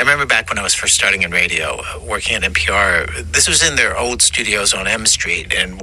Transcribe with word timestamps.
I 0.00 0.02
remember 0.02 0.24
back 0.24 0.48
when 0.48 0.58
I 0.58 0.62
was 0.62 0.72
first 0.72 0.94
starting 0.94 1.24
in 1.24 1.30
radio, 1.30 1.76
uh, 1.76 2.00
working 2.08 2.34
at 2.34 2.42
NPR. 2.42 3.06
This 3.32 3.46
was 3.46 3.62
in 3.62 3.76
their 3.76 3.98
old 3.98 4.22
studios 4.22 4.72
on 4.72 4.88
M 4.88 5.04
Street, 5.04 5.52
and 5.52 5.82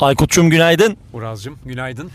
Aykut'cum 0.00 0.50
günaydın. 0.50 0.96
Uraz'cığım 1.12 1.58
günaydın. 1.64 2.10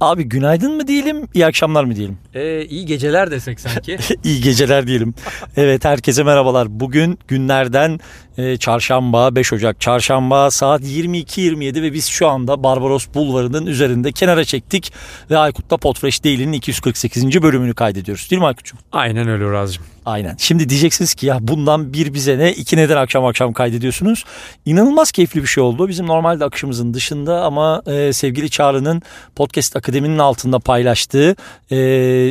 Abi 0.00 0.24
günaydın 0.24 0.76
mı 0.76 0.86
diyelim, 0.86 1.28
iyi 1.34 1.46
akşamlar 1.46 1.84
mı 1.84 1.96
diyelim? 1.96 2.18
Ee, 2.34 2.64
iyi 2.64 2.86
geceler 2.86 3.30
desek 3.30 3.60
sanki. 3.60 3.98
iyi 4.24 4.40
geceler 4.40 4.86
diyelim. 4.86 5.14
Evet 5.56 5.84
herkese 5.84 6.22
merhabalar. 6.22 6.80
Bugün 6.80 7.18
günlerden 7.28 8.00
e, 8.38 8.56
çarşamba 8.56 9.34
5 9.36 9.52
Ocak 9.52 9.80
çarşamba 9.80 10.50
saat 10.50 10.82
22.27 10.82 11.82
ve 11.82 11.92
biz 11.92 12.06
şu 12.06 12.28
anda 12.28 12.62
Barbaros 12.62 13.06
Bulvarı'nın 13.14 13.66
üzerinde 13.66 14.12
kenara 14.12 14.44
çektik 14.44 14.92
ve 15.30 15.38
Aykut'ta 15.38 15.76
Podfresh 15.76 16.24
Daily'nin 16.24 16.52
248. 16.52 17.42
bölümünü 17.42 17.74
kaydediyoruz. 17.74 18.30
Değil 18.30 18.40
mi 18.40 18.46
Aykut'cum? 18.46 18.78
Aynen 18.92 19.28
öyle 19.28 19.44
Uraz'cığım. 19.44 19.84
Aynen. 20.06 20.34
Şimdi 20.38 20.68
diyeceksiniz 20.68 21.14
ki 21.14 21.26
ya 21.26 21.38
bundan 21.40 21.92
bir 21.92 22.14
bize 22.14 22.38
ne, 22.38 22.52
iki 22.52 22.76
neden 22.76 22.96
akşam 22.96 23.24
akşam 23.24 23.52
kaydediyorsunuz? 23.52 24.24
İnanılmaz 24.66 25.12
keyifli 25.12 25.42
bir 25.42 25.46
şey 25.46 25.62
oldu. 25.62 25.88
Bizim 25.88 26.06
normalde 26.06 26.44
akışımızın 26.44 26.94
dışında 26.94 27.42
ama 27.42 27.82
e, 27.86 28.12
sevgili 28.12 28.50
Çağrı'nın 28.50 29.02
Podcast 29.36 29.76
Akademi'nin 29.90 30.18
altında 30.18 30.58
paylaştığı 30.58 31.36
e, 31.70 31.78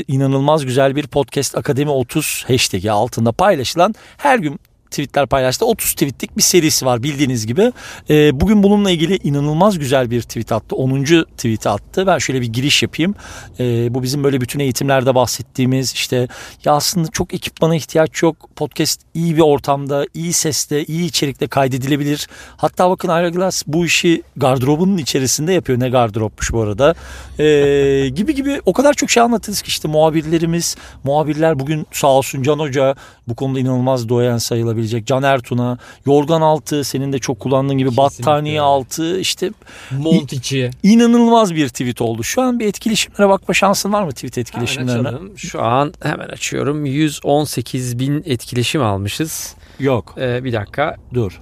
inanılmaz 0.08 0.66
güzel 0.66 0.95
bir 0.95 1.08
Podcast 1.08 1.58
Akademi 1.58 1.91
30 1.91 2.45
hashtag'i 2.48 2.91
altında 2.91 3.31
paylaşılan 3.31 3.95
her 4.17 4.40
gün 4.40 4.59
tweetler 4.92 5.28
paylaştı. 5.28 5.66
30 5.66 5.94
tweetlik 5.94 6.38
bir 6.38 6.42
serisi 6.42 6.86
var 6.86 7.04
bildiğiniz 7.04 7.48
gibi. 7.48 7.72
E, 8.10 8.40
bugün 8.42 8.64
bununla 8.64 8.92
ilgili 8.92 9.18
inanılmaz 9.24 9.80
güzel 9.80 10.12
bir 10.12 10.22
tweet 10.22 10.52
attı. 10.52 10.76
10. 10.76 11.04
tweet 11.04 11.68
attı. 11.68 12.08
Ben 12.08 12.18
şöyle 12.18 12.42
bir 12.42 12.48
giriş 12.54 12.84
yapayım. 12.84 13.16
E, 13.60 13.94
bu 13.94 14.04
bizim 14.04 14.24
böyle 14.24 14.42
bütün 14.42 14.60
eğitimlerde 14.60 15.16
bahsettiğimiz 15.16 15.94
işte 15.94 16.28
ya 16.66 16.74
aslında 16.74 17.08
çok 17.08 17.34
ekipmana 17.34 17.76
ihtiyaç 17.76 18.24
yok. 18.24 18.50
Podcast 18.56 19.02
iyi 19.14 19.36
bir 19.36 19.42
ortamda, 19.42 20.06
iyi 20.14 20.34
sesle, 20.34 20.86
iyi 20.86 21.06
içerikle 21.06 21.48
kaydedilebilir. 21.48 22.28
Hatta 22.58 22.90
bakın 22.90 23.08
Aeroglass 23.08 23.64
bu 23.68 23.86
işi 23.86 24.24
gardırobunun 24.38 24.98
içerisinde 24.98 25.53
yapıyor. 25.53 25.80
Ne 25.80 25.90
gardıropmuş 25.90 26.53
bu 26.53 26.62
arada. 26.62 26.96
E, 27.40 28.09
gibi 28.16 28.36
gibi 28.36 28.62
o 28.66 28.74
kadar 28.74 28.94
çok 28.94 29.09
şey 29.09 29.24
anlatırız 29.24 29.62
ki 29.62 29.68
işte 29.68 29.88
muhabirlerimiz, 29.88 30.76
muhabirler 31.03 31.59
bugün 31.59 31.88
sağ 31.92 32.08
olsun 32.08 32.44
Can 32.44 32.59
Hoca 32.59 32.96
bu 33.28 33.36
konuda 33.36 33.59
inanılmaz 33.59 34.09
doyan 34.09 34.38
sayılabilir 34.38 34.78
olabilecek 34.80 35.05
Can 35.08 35.23
Ertun'a, 35.23 35.77
yorgan 36.05 36.41
altı 36.41 36.83
senin 36.83 37.13
de 37.13 37.19
çok 37.19 37.39
kullandığın 37.39 37.77
gibi 37.77 37.89
Kesinlikle. 37.89 38.23
battaniye 38.23 38.61
altı 38.61 39.19
işte 39.19 39.52
mont 39.91 40.33
içi. 40.33 40.69
İnanılmaz 40.83 41.55
bir 41.55 41.69
tweet 41.69 42.02
oldu. 42.02 42.23
Şu 42.23 42.41
an 42.41 42.59
bir 42.59 42.67
etkileşimlere 42.67 43.30
bakma 43.30 43.53
şansın 43.53 43.94
var 43.94 44.03
mı 44.03 44.11
tweet 44.11 44.38
etkileşimlerine? 44.38 45.07
Hemen 45.07 45.35
Şu 45.35 45.61
an 45.61 45.94
hemen 46.03 46.30
açıyorum. 46.30 46.85
118 46.85 48.00
bin 48.00 48.23
etkileşim 48.25 48.81
almışız. 48.81 49.55
Yok. 49.80 50.16
Ee, 50.17 50.44
bir 50.44 50.53
dakika. 50.53 50.95
Dur. 51.13 51.41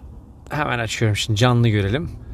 Hemen 0.49 0.79
açıyorum 0.79 1.15
şimdi 1.15 1.39
canlı 1.39 1.67
görelim. 1.69 2.26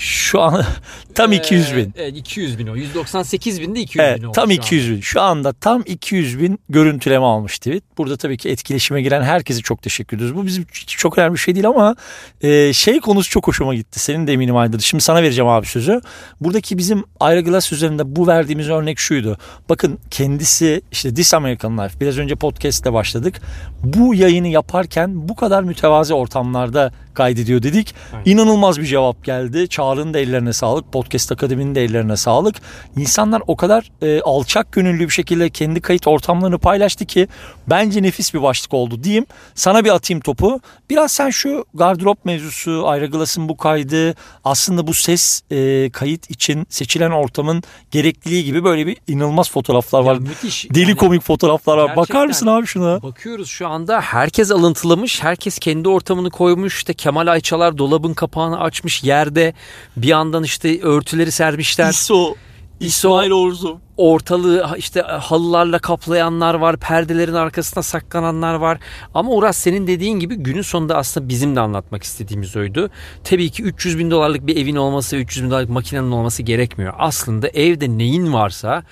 Şu 0.00 0.40
an 0.40 0.64
tam 1.14 1.32
200 1.32 1.76
bin. 1.76 1.94
Evet 1.96 2.16
200 2.16 2.58
bin 2.58 2.66
o. 2.66 2.76
198 2.76 3.60
bin 3.60 3.74
de 3.74 3.80
200 3.80 4.04
evet, 4.04 4.18
bin 4.18 4.24
oldu. 4.24 4.32
Tam 4.34 4.50
200 4.50 4.90
bin. 4.90 5.00
Şu 5.00 5.20
anda 5.20 5.52
tam 5.52 5.82
200 5.86 6.40
bin 6.40 6.58
görüntüleme 6.68 7.24
almış 7.24 7.58
tweet. 7.58 7.98
Burada 7.98 8.16
tabii 8.16 8.36
ki 8.36 8.48
etkileşime 8.48 9.02
giren 9.02 9.22
herkese 9.22 9.62
çok 9.62 9.82
teşekkür 9.82 10.16
ediyoruz. 10.16 10.36
Bu 10.36 10.46
bizim 10.46 10.66
çok 10.86 11.18
önemli 11.18 11.34
bir 11.34 11.38
şey 11.38 11.54
değil 11.54 11.66
ama 11.66 11.96
e, 12.42 12.72
şey 12.72 13.00
konusu 13.00 13.30
çok 13.30 13.46
hoşuma 13.46 13.74
gitti. 13.74 14.00
Senin 14.00 14.26
de 14.26 14.32
eminim 14.32 14.56
aynıdır. 14.56 14.80
Şimdi 14.80 15.04
sana 15.04 15.22
vereceğim 15.22 15.48
abi 15.48 15.66
sözü. 15.66 16.00
Buradaki 16.40 16.78
bizim 16.78 17.04
Ira 17.22 17.40
Glass 17.40 17.72
üzerinde 17.72 18.16
bu 18.16 18.26
verdiğimiz 18.26 18.68
örnek 18.68 18.98
şuydu. 18.98 19.38
Bakın 19.68 19.98
kendisi 20.10 20.82
işte 20.92 21.14
This 21.14 21.34
American 21.34 21.78
Life 21.78 22.00
biraz 22.00 22.18
önce 22.18 22.34
podcast'te 22.34 22.92
başladık. 22.92 23.40
Bu 23.84 24.14
yayını 24.14 24.48
yaparken 24.48 25.28
bu 25.28 25.36
kadar 25.36 25.62
mütevazi 25.62 26.14
ortamlarda 26.14 26.92
kaydediyor 27.20 27.62
dedik. 27.62 27.94
Aynen. 28.12 28.24
İnanılmaz 28.24 28.78
bir 28.78 28.84
cevap 28.84 29.24
geldi. 29.24 29.68
Çağrı'nın 29.68 30.14
da 30.14 30.18
ellerine 30.18 30.52
sağlık. 30.52 30.92
Podcast 30.92 31.32
Akademi'nin 31.32 31.74
de 31.74 31.84
ellerine 31.84 32.16
sağlık. 32.16 32.56
İnsanlar 32.96 33.42
o 33.46 33.56
kadar 33.56 33.90
e, 34.02 34.20
alçak 34.20 34.72
gönüllü 34.72 35.04
bir 35.04 35.12
şekilde 35.12 35.50
kendi 35.50 35.80
kayıt 35.80 36.06
ortamlarını 36.06 36.58
paylaştı 36.58 37.04
ki 37.06 37.28
bence 37.66 38.02
nefis 38.02 38.34
bir 38.34 38.42
başlık 38.42 38.74
oldu 38.74 39.04
diyeyim. 39.04 39.26
Sana 39.54 39.84
bir 39.84 39.90
atayım 39.90 40.20
topu. 40.20 40.60
Biraz 40.90 41.12
sen 41.12 41.30
şu 41.30 41.64
gardırop 41.74 42.24
mevzusu, 42.24 42.88
Ayra 42.88 43.06
Glass'ın 43.06 43.48
bu 43.48 43.56
kaydı 43.56 44.14
aslında 44.44 44.86
bu 44.86 44.94
ses 44.94 45.42
e, 45.50 45.90
kayıt 45.90 46.30
için 46.30 46.66
seçilen 46.68 47.10
ortamın 47.10 47.62
gerekliliği 47.90 48.44
gibi 48.44 48.64
böyle 48.64 48.86
bir 48.86 48.96
inanılmaz 49.06 49.50
fotoğraflar 49.50 50.00
var. 50.00 50.14
Ya 50.14 50.20
müthiş. 50.20 50.70
Deli 50.70 50.82
yani, 50.82 50.96
komik 50.96 51.22
fotoğraflar 51.22 51.78
var. 51.78 51.96
Bakar 51.96 52.26
mısın 52.26 52.46
abi 52.46 52.66
şuna? 52.66 53.02
Bakıyoruz 53.02 53.48
şu 53.48 53.68
anda 53.68 54.00
herkes 54.00 54.50
alıntılamış. 54.50 55.22
Herkes 55.22 55.58
kendi 55.58 55.88
ortamını 55.88 56.30
koymuş. 56.30 56.76
İşte 56.76 56.94
Kemal 57.10 57.26
Ayçalar 57.26 57.78
dolabın 57.78 58.14
kapağını 58.14 58.60
açmış 58.60 59.02
yerde 59.02 59.54
bir 59.96 60.08
yandan 60.08 60.44
işte 60.44 60.80
örtüleri 60.82 61.30
sermişler. 61.30 61.90
İso. 61.90 62.34
İsmail 62.80 63.30
Orzu. 63.30 63.80
Ortalığı 63.96 64.74
işte 64.76 65.00
halılarla 65.00 65.78
kaplayanlar 65.78 66.54
var, 66.54 66.76
perdelerin 66.76 67.34
arkasına 67.34 67.82
saklananlar 67.82 68.54
var. 68.54 68.78
Ama 69.14 69.30
Uras 69.32 69.56
senin 69.56 69.86
dediğin 69.86 70.18
gibi 70.18 70.36
günün 70.36 70.62
sonunda 70.62 70.96
aslında 70.96 71.28
bizim 71.28 71.56
de 71.56 71.60
anlatmak 71.60 72.02
istediğimiz 72.02 72.56
oydu. 72.56 72.90
Tabii 73.24 73.50
ki 73.50 73.62
300 73.62 73.98
bin 73.98 74.10
dolarlık 74.10 74.46
bir 74.46 74.56
evin 74.56 74.76
olması 74.76 75.16
ve 75.16 75.20
300 75.20 75.44
bin 75.44 75.50
dolarlık 75.50 75.70
makinenin 75.70 76.10
olması 76.10 76.42
gerekmiyor. 76.42 76.94
Aslında 76.98 77.48
evde 77.48 77.98
neyin 77.98 78.32
varsa 78.32 78.82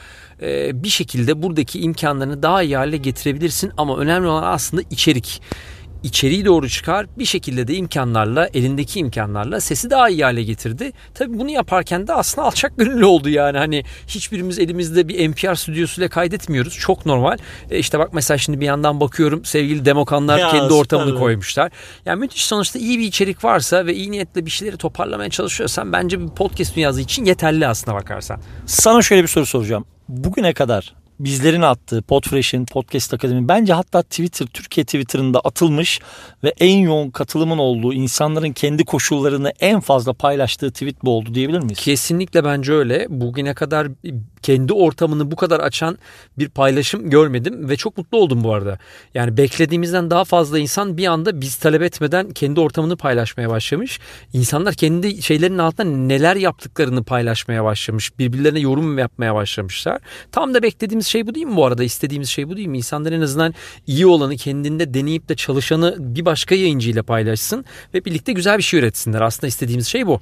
bir 0.73 0.89
şekilde 0.89 1.43
buradaki 1.43 1.81
imkanlarını 1.81 2.43
daha 2.43 2.63
iyi 2.63 2.77
hale 2.77 2.97
getirebilirsin. 2.97 3.73
Ama 3.77 3.97
önemli 3.97 4.27
olan 4.27 4.43
aslında 4.43 4.83
içerik 4.91 5.43
içeriği 6.03 6.45
doğru 6.45 6.69
çıkar. 6.69 7.07
Bir 7.19 7.25
şekilde 7.25 7.69
de 7.69 7.75
imkanlarla, 7.75 8.49
elindeki 8.55 9.01
imkanlarla 9.01 9.61
sesi 9.61 9.91
daha 9.91 10.09
iyi 10.09 10.25
hale 10.25 10.43
getirdi. 10.43 10.93
Tabi 11.15 11.39
bunu 11.39 11.51
yaparken 11.51 12.07
de 12.07 12.13
aslında 12.13 12.47
alçak 12.47 12.79
gönüllü 12.79 13.05
oldu 13.05 13.29
yani. 13.29 13.59
Hani 13.59 13.85
hiçbirimiz 14.09 14.59
elimizde 14.59 15.09
bir 15.09 15.31
NPR 15.31 15.55
stüdyosuyla 15.55 16.09
kaydetmiyoruz. 16.09 16.79
Çok 16.79 17.07
normal. 17.07 17.39
E 17.71 17.79
işte 17.79 17.99
bak 17.99 18.15
mesela 18.15 18.39
şimdi 18.39 18.61
bir 18.61 18.67
yandan 18.67 19.01
bakıyorum 19.01 19.45
sevgili 19.45 19.85
demokanlar 19.85 20.39
ya, 20.39 20.51
kendi 20.51 20.73
ortamını 20.73 21.07
süper. 21.07 21.21
koymuşlar. 21.21 21.73
Yani 22.07 22.21
müthiş 22.21 22.47
sonuçta 22.47 22.79
iyi 22.79 22.99
bir 22.99 23.05
içerik 23.05 23.45
varsa 23.45 23.87
ve 23.87 23.95
iyi 23.95 24.11
niyetle 24.11 24.47
bir 24.47 24.51
şeyleri 24.51 24.77
toparlamaya 24.77 25.31
çalışıyorsan 25.31 25.93
bence 25.93 26.21
bir 26.21 26.29
podcast 26.29 26.77
dünyası 26.77 27.01
için 27.01 27.25
yeterli 27.25 27.67
aslına 27.67 27.97
bakarsan. 27.97 28.41
Sana 28.67 29.03
şöyle 29.03 29.23
bir 29.23 29.29
soru 29.29 29.47
soracağım. 29.47 29.85
Bugüne 30.09 30.53
kadar 30.55 30.95
bizlerin 31.21 31.63
attığı 31.63 32.03
Podfresh'in 32.03 32.65
Podcast 32.65 33.15
Akademi 33.15 33.49
bence 33.49 33.73
hatta 33.73 34.03
Twitter 34.03 34.47
Türkiye 34.47 34.85
Twitter'ında 34.85 35.41
atılmış 35.41 36.01
ve 36.45 36.55
en 36.61 36.79
yoğun 36.79 37.11
katılımın 37.11 37.59
olduğu 37.59 37.93
insanların 37.93 38.53
kendi 38.53 38.85
koşullarını 38.85 39.53
en 39.61 39.81
fazla 39.81 40.13
paylaştığı 40.13 40.73
tweet 40.73 41.05
bu 41.05 41.11
oldu 41.11 41.35
diyebilir 41.35 41.59
miyiz? 41.59 41.79
Kesinlikle 41.79 42.45
bence 42.45 42.73
öyle. 42.73 43.07
Bugüne 43.09 43.55
kadar 43.55 43.89
kendi 44.49 44.73
ortamını 44.73 45.31
bu 45.31 45.37
kadar 45.37 45.61
açan 45.61 45.99
bir 46.39 46.49
paylaşım 46.49 47.11
görmedim 47.11 47.69
ve 47.69 47.77
çok 47.77 47.99
mutlu 47.99 48.19
oldum 48.19 48.45
bu 48.45 48.55
arada. 48.55 48.79
Yani 49.15 49.37
beklediğimizden 49.37 50.11
daha 50.11 50.25
fazla 50.25 50.59
insan 50.59 50.97
bir 50.97 51.07
anda 51.07 51.41
biz 51.41 51.57
talep 51.57 51.83
etmeden 51.83 52.31
kendi 52.31 52.61
ortamını 52.61 52.97
paylaşmaya 52.97 53.49
başlamış. 53.49 54.01
İnsanlar 54.33 54.75
kendi 54.75 55.23
şeylerin 55.23 55.59
altında 55.59 55.89
neler 55.89 56.37
yaptıklarını 56.37 57.05
paylaşmaya 57.05 57.65
başlamış. 57.65 58.19
Birbirlerine 58.19 58.61
yorum 58.61 58.99
yapmaya 58.99 59.35
başlamışlar. 59.35 60.01
Tam 60.33 60.55
da 60.55 60.63
beklediğimiz 60.63 61.07
şey 61.07 61.27
bu 61.27 61.35
değil 61.35 61.47
mi 61.47 61.57
bu 61.57 61.67
arada? 61.67 61.85
İstediğimiz 61.85 62.29
şey 62.29 62.49
bu 62.49 62.57
değil 62.57 62.69
mi? 62.69 62.77
İnsanlar 62.77 63.13
en 63.13 63.21
azından 63.21 63.55
iyi 63.87 64.07
olanı 64.07 64.37
kendinde 64.37 64.95
deneyip 64.95 65.29
de 65.29 65.37
çalışanı 65.37 65.97
bir 65.99 66.25
başka 66.25 66.55
yayıncıyla 66.55 67.03
paylaşsın 67.03 67.65
ve 67.95 68.05
birlikte 68.05 68.33
güzel 68.33 68.59
bir 68.59 68.63
şey 68.63 68.81
üretsinler. 68.81 69.21
Aslında 69.21 69.47
istediğimiz 69.47 69.87
şey 69.87 70.07
bu. 70.07 70.21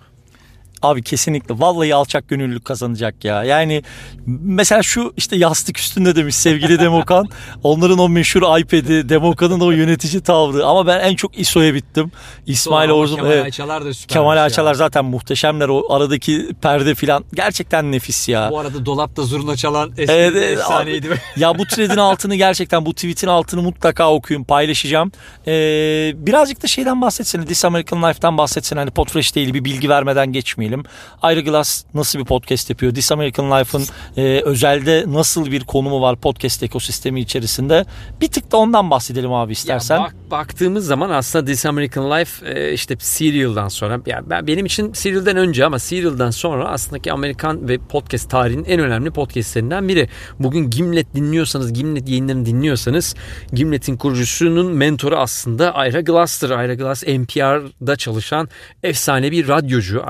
Abi 0.83 1.03
kesinlikle 1.03 1.55
vallahi 1.59 1.95
alçak 1.95 2.29
gönüllülük 2.29 2.65
kazanacak 2.65 3.25
ya. 3.25 3.45
Yani 3.45 3.83
mesela 4.27 4.83
şu 4.83 5.13
işte 5.17 5.37
yastık 5.37 5.79
üstünde 5.79 6.17
demiş 6.17 6.37
sevgili 6.37 6.81
Demokan. 6.81 7.29
Onların 7.63 7.99
o 7.99 8.09
meşhur 8.09 8.61
iPad'i, 8.61 9.09
Demokan'ın 9.09 9.61
o 9.61 9.71
yönetici 9.71 10.23
tavrı. 10.23 10.67
Ama 10.67 10.87
ben 10.87 11.01
en 11.01 11.17
çok 11.17 11.39
ISO'ya 11.39 11.75
bittim. 11.75 12.13
İsmail 12.47 12.91
Orzum. 12.91 13.17
Kemal 13.17 13.31
evet. 13.31 13.45
Ayçalar 13.45 13.85
da 13.85 13.95
süper. 13.95 14.15
Kemal 14.15 14.43
Ayçalar 14.43 14.71
ya. 14.73 14.75
zaten 14.75 15.05
muhteşemler. 15.05 15.69
O 15.69 15.93
aradaki 15.93 16.49
perde 16.63 16.95
filan 16.95 17.25
gerçekten 17.35 17.93
nefis 17.93 18.29
ya. 18.29 18.49
Bu 18.51 18.59
arada 18.59 18.87
dolapta 18.87 19.23
zurna 19.23 19.57
çalan 19.57 19.93
eski 19.99 20.13
evet, 20.13 20.59
efsaneydi. 20.59 21.09
Abi, 21.09 21.41
ya 21.41 21.59
bu 21.59 21.65
thread'in 21.65 21.97
altını 21.97 22.35
gerçekten 22.35 22.87
bu 22.87 22.95
tweet'in 22.95 23.29
altını 23.29 23.63
mutlaka 23.63 24.13
okuyun 24.13 24.45
paylaşacağım. 24.45 25.13
Ee, 25.47 26.13
birazcık 26.17 26.63
da 26.63 26.67
şeyden 26.67 27.01
bahsetsene. 27.01 27.45
This 27.45 27.65
American 27.65 28.03
Life'dan 28.03 28.39
bahsetsene. 28.39 28.79
Hani 28.79 28.91
Potfresh 28.91 29.35
değil 29.35 29.55
bir 29.55 29.65
bilgi 29.65 29.89
vermeden 29.89 30.33
geçmiyor 30.33 30.66
demeyelim. 30.67 30.85
Ayrı 31.23 31.41
Glass 31.41 31.85
nasıl 31.95 32.19
bir 32.19 32.25
podcast 32.25 32.71
yapıyor? 32.71 32.95
This 32.95 33.13
American 33.13 33.51
Life'ın 33.51 33.85
e, 34.17 34.41
özelde 34.41 35.05
nasıl 35.07 35.51
bir 35.51 35.65
konumu 35.65 36.01
var 36.01 36.17
podcast 36.17 36.63
ekosistemi 36.63 37.21
içerisinde? 37.21 37.85
Bir 38.21 38.29
tık 38.29 38.53
da 38.53 38.57
ondan 38.57 38.91
bahsedelim 38.91 39.33
abi 39.33 39.53
istersen. 39.53 39.97
Ya 39.97 40.03
bak, 40.03 40.15
baktığımız 40.31 40.87
zaman 40.87 41.11
aslında 41.11 41.45
This 41.45 41.67
American 41.67 42.11
Life 42.11 42.51
e, 42.51 42.73
işte 42.73 42.97
Serial'dan 42.99 43.69
sonra 43.69 44.01
yani 44.07 44.31
ben 44.31 44.47
benim 44.47 44.67
için 44.67 44.93
Serial'dan 44.93 45.37
önce 45.37 45.67
ama 45.67 45.79
Serial'dan 45.79 46.31
sonra 46.31 46.69
aslında 46.69 46.99
ki 46.99 47.13
Amerikan 47.13 47.69
ve 47.69 47.79
podcast 47.79 48.31
tarihinin 48.31 48.65
en 48.65 48.81
önemli 48.81 49.11
podcastlerinden 49.11 49.89
biri. 49.89 50.09
Bugün 50.39 50.71
Gimlet 50.71 51.15
dinliyorsanız, 51.15 51.73
Gimlet 51.73 52.09
yayınlarını 52.09 52.47
dinliyorsanız 52.47 53.15
Gimlet'in 53.53 53.97
kurucusunun 53.97 54.73
mentoru 54.73 55.17
aslında 55.17 55.87
Ira 55.87 56.01
Glass'tır. 56.01 56.51
Ira 56.51 56.75
Glass 56.75 57.03
NPR'da 57.03 57.97
çalışan 57.97 58.49
efsane 58.83 59.31
bir 59.33 59.49
radyocu. 59.49 60.03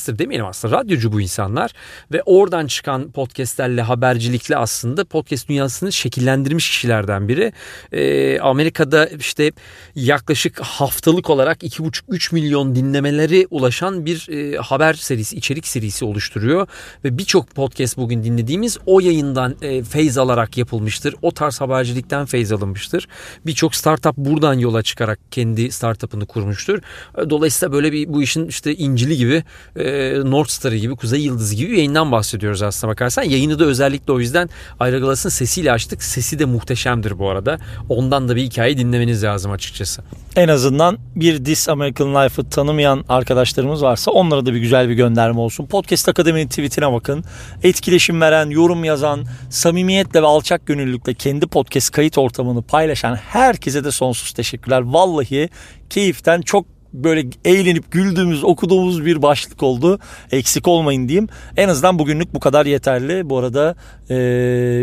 Podcaster 0.00 0.18
demeyelim 0.18 0.46
aslında 0.46 0.76
radyocu 0.76 1.12
bu 1.12 1.20
insanlar 1.20 1.72
ve 2.12 2.22
oradan 2.26 2.66
çıkan 2.66 3.10
podcastlerle 3.10 3.82
habercilikle 3.82 4.56
aslında 4.56 5.04
podcast 5.04 5.48
dünyasını 5.48 5.92
şekillendirmiş 5.92 6.70
kişilerden 6.70 7.28
biri. 7.28 7.52
Ee, 7.92 8.40
Amerika'da 8.40 9.06
işte 9.06 9.52
yaklaşık 9.94 10.60
haftalık 10.60 11.30
olarak 11.30 11.62
2,5-3 11.62 12.34
milyon 12.34 12.74
dinlemeleri 12.74 13.46
ulaşan 13.50 14.06
bir 14.06 14.28
e, 14.28 14.56
haber 14.56 14.94
serisi, 14.94 15.36
içerik 15.36 15.66
serisi 15.66 16.04
oluşturuyor 16.04 16.68
ve 17.04 17.18
birçok 17.18 17.50
podcast 17.50 17.96
bugün 17.96 18.24
dinlediğimiz 18.24 18.78
o 18.86 19.00
yayından 19.00 19.56
e, 19.62 19.82
feyz 19.82 20.18
alarak 20.18 20.58
yapılmıştır. 20.58 21.14
O 21.22 21.30
tarz 21.30 21.60
habercilikten 21.60 22.26
feyz 22.26 22.52
alınmıştır. 22.52 23.08
Birçok 23.46 23.74
startup 23.74 24.16
buradan 24.16 24.54
yola 24.54 24.82
çıkarak 24.82 25.18
kendi 25.30 25.70
startup'ını 25.70 26.26
kurmuştur. 26.26 26.78
E, 27.18 27.30
dolayısıyla 27.30 27.72
böyle 27.72 27.92
bir 27.92 28.12
bu 28.12 28.22
işin 28.22 28.48
işte 28.48 28.74
incili 28.74 29.16
gibi 29.16 29.44
e, 29.76 29.89
North 30.24 30.50
Star'ı 30.50 30.76
gibi 30.76 30.96
Kuzey 30.96 31.20
Yıldızı 31.20 31.54
gibi 31.54 31.70
bir 31.70 31.76
yayından 31.76 32.12
bahsediyoruz 32.12 32.62
aslında 32.62 32.92
bakarsan. 32.92 33.22
Yayını 33.22 33.58
da 33.58 33.64
özellikle 33.64 34.12
o 34.12 34.20
yüzden 34.20 34.48
Ayra 34.80 34.98
Glass'ın 34.98 35.28
sesiyle 35.28 35.72
açtık. 35.72 36.02
Sesi 36.02 36.38
de 36.38 36.44
muhteşemdir 36.44 37.18
bu 37.18 37.30
arada. 37.30 37.58
Ondan 37.88 38.28
da 38.28 38.36
bir 38.36 38.42
hikaye 38.42 38.78
dinlemeniz 38.78 39.24
lazım 39.24 39.52
açıkçası. 39.52 40.02
En 40.36 40.48
azından 40.48 40.98
bir 41.16 41.44
This 41.44 41.68
American 41.68 42.14
Life'ı 42.14 42.50
tanımayan 42.50 43.04
arkadaşlarımız 43.08 43.82
varsa 43.82 44.10
onlara 44.10 44.46
da 44.46 44.54
bir 44.54 44.58
güzel 44.58 44.88
bir 44.88 44.94
gönderme 44.94 45.40
olsun. 45.40 45.66
Podcast 45.66 46.08
Akademi'nin 46.08 46.48
tweetine 46.48 46.92
bakın. 46.92 47.24
Etkileşim 47.62 48.20
veren, 48.20 48.50
yorum 48.50 48.84
yazan, 48.84 49.24
samimiyetle 49.50 50.22
ve 50.22 50.26
alçak 50.26 50.66
gönüllülükle 50.66 51.14
kendi 51.14 51.46
podcast 51.46 51.90
kayıt 51.90 52.18
ortamını 52.18 52.62
paylaşan 52.62 53.16
herkese 53.16 53.84
de 53.84 53.90
sonsuz 53.90 54.32
teşekkürler. 54.32 54.80
Vallahi 54.80 55.48
keyiften 55.90 56.42
çok 56.42 56.79
böyle 56.92 57.28
eğlenip 57.44 57.92
güldüğümüz, 57.92 58.44
okuduğumuz 58.44 59.04
bir 59.04 59.22
başlık 59.22 59.62
oldu. 59.62 59.98
Eksik 60.32 60.68
olmayın 60.68 61.08
diyeyim. 61.08 61.28
En 61.56 61.68
azından 61.68 61.98
bugünlük 61.98 62.34
bu 62.34 62.40
kadar 62.40 62.66
yeterli. 62.66 63.30
Bu 63.30 63.38
arada 63.38 63.74
e, 64.10 64.16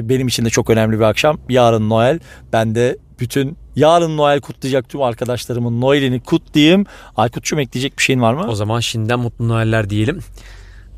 benim 0.09 0.27
için 0.27 0.45
de 0.45 0.49
çok 0.49 0.69
önemli 0.69 0.99
bir 0.99 1.03
akşam. 1.03 1.39
Yarın 1.49 1.89
Noel. 1.89 2.19
Ben 2.53 2.75
de 2.75 2.97
bütün 3.19 3.57
yarın 3.75 4.17
Noel 4.17 4.41
kutlayacak 4.41 4.89
tüm 4.89 5.01
arkadaşlarımın 5.01 5.81
Noel'ini 5.81 6.19
kutlayayım. 6.19 6.85
Aykut'cum 7.17 7.59
ekleyecek 7.59 7.97
bir 7.97 8.03
şeyin 8.03 8.21
var 8.21 8.33
mı? 8.33 8.47
O 8.49 8.55
zaman 8.55 8.79
şimdiden 8.79 9.19
mutlu 9.19 9.47
Noeller 9.47 9.89
diyelim. 9.89 10.19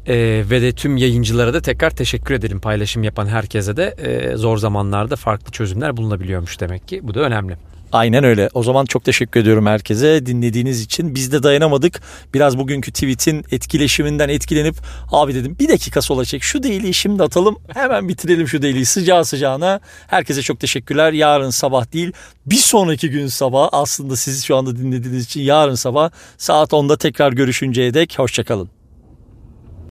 Ee, 0.08 0.44
ve 0.50 0.62
de 0.62 0.72
tüm 0.72 0.98
yayıncılara 0.98 1.54
da 1.54 1.62
tekrar 1.62 1.90
teşekkür 1.90 2.34
edelim 2.34 2.60
paylaşım 2.60 3.04
yapan 3.04 3.28
herkese 3.28 3.78
de 3.78 3.96
e, 3.98 4.38
zor 4.38 4.58
zamanlarda 4.58 5.16
farklı 5.16 5.52
çözümler 5.52 5.98
bulunabiliyormuş 5.98 6.60
demek 6.60 6.88
ki 6.88 7.00
bu 7.04 7.14
da 7.14 7.20
önemli. 7.20 7.58
Aynen 7.92 8.24
öyle. 8.24 8.50
O 8.54 8.64
zaman 8.64 8.86
çok 8.86 9.04
teşekkür 9.04 9.40
ediyorum 9.40 9.66
herkese 9.66 10.26
dinlediğiniz 10.26 10.82
için. 10.82 11.16
Biz 11.16 11.32
de 11.32 11.44
dayanamadık. 11.44 12.02
Biraz 12.34 12.58
bugünkü 12.58 12.92
tweet'in 12.92 13.46
etkileşiminden 13.52 14.30
etkilenip 14.30 14.76
abi 15.12 15.36
dedim 15.36 15.56
bir 15.60 15.70
dakika 15.70 16.02
sola 16.02 16.26
çek 16.26 16.44
şu 16.44 16.64
değiliyi 16.64 16.94
şimdi 16.94 17.24
atalım. 17.24 17.58
Hemen 17.74 18.10
bitirelim 18.10 18.48
şu 18.48 18.62
değiliyi 18.62 18.86
sıcağı 18.86 19.26
sıcağına. 19.26 19.80
Herkese 20.08 20.42
çok 20.42 20.60
teşekkürler. 20.60 21.14
Yarın 21.14 21.50
sabah 21.50 21.94
değil 21.94 22.12
bir 22.46 22.56
sonraki 22.56 23.10
gün 23.10 23.28
sabah 23.28 23.70
aslında 23.72 24.16
sizi 24.16 24.46
şu 24.46 24.56
anda 24.56 24.78
dinlediğiniz 24.78 25.26
için 25.26 25.42
yarın 25.42 25.76
sabah 25.76 26.12
saat 26.38 26.72
10'da 26.72 26.98
tekrar 26.98 27.34
görüşünceye 27.34 27.94
dek 27.94 28.20
hoşçakalın. 28.20 28.79